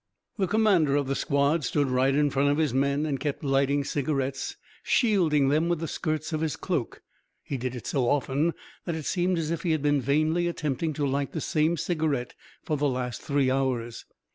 The 0.39 0.47
commander 0.47 0.95
of 0.95 1.05
the 1.07 1.13
squad 1.13 1.63
stood 1.63 1.87
right 1.87 2.15
in 2.15 2.31
front 2.31 2.49
of 2.49 2.57
his 2.57 2.73
men 2.73 3.05
and 3.05 3.19
kept 3.19 3.43
lighting 3.43 3.83
cigarettes 3.83 4.55
shielding 4.81 5.49
them 5.49 5.69
with 5.69 5.77
the 5.77 5.87
skirts 5.87 6.33
of 6.33 6.41
his 6.41 6.55
cloak. 6.55 7.03
He 7.43 7.55
did 7.55 7.75
it 7.75 7.85
so 7.85 8.09
often 8.09 8.53
that 8.85 8.95
it 8.95 9.05
seemed 9.05 9.37
as 9.37 9.51
if 9.51 9.61
he 9.61 9.73
had 9.73 9.83
been 9.83 10.01
vainly 10.01 10.47
attempting 10.47 10.93
to 10.93 11.05
light 11.05 11.33
the 11.33 11.39
same 11.39 11.77
cigarette 11.77 12.33
for 12.63 12.77
the 12.77 12.89
last 12.89 13.21
three 13.21 13.51
hours. 13.51 14.05